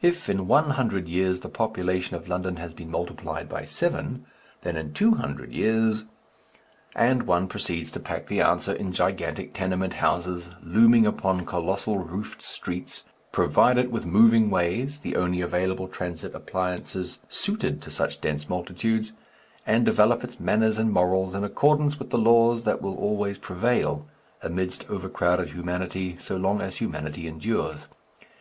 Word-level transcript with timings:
If 0.00 0.28
in 0.28 0.46
one 0.46 0.70
hundred 0.70 1.08
years 1.08 1.40
the 1.40 1.48
population 1.48 2.14
of 2.16 2.28
London 2.28 2.54
has 2.54 2.72
been 2.72 2.88
multiplied 2.88 3.48
by 3.48 3.64
seven, 3.64 4.24
then 4.60 4.76
in 4.76 4.94
two 4.94 5.14
hundred 5.14 5.50
years! 5.52 6.04
And 6.94 7.24
one 7.24 7.48
proceeds 7.48 7.90
to 7.90 7.98
pack 7.98 8.28
the 8.28 8.40
answer 8.40 8.72
in 8.72 8.92
gigantic 8.92 9.54
tenement 9.54 9.94
houses, 9.94 10.52
looming 10.62 11.04
upon 11.04 11.46
colossal 11.46 11.98
roofed 11.98 12.42
streets, 12.42 13.02
provide 13.32 13.76
it 13.76 13.90
with 13.90 14.06
moving 14.06 14.50
ways 14.50 15.00
(the 15.00 15.16
only 15.16 15.40
available 15.40 15.88
transit 15.88 16.32
appliances 16.32 17.18
suited 17.28 17.82
to 17.82 17.90
such 17.90 18.20
dense 18.20 18.48
multitudes), 18.48 19.10
and 19.66 19.84
develop 19.84 20.22
its 20.22 20.38
manners 20.38 20.78
and 20.78 20.92
morals 20.92 21.34
in 21.34 21.42
accordance 21.42 21.98
with 21.98 22.10
the 22.10 22.18
laws 22.18 22.62
that 22.66 22.80
will 22.80 22.94
always 22.94 23.36
prevail 23.36 24.06
amidst 24.44 24.88
over 24.88 25.08
crowded 25.08 25.48
humanity 25.48 26.16
so 26.20 26.36
long 26.36 26.60
as 26.60 26.76
humanity 26.76 27.26
endures. 27.26 27.88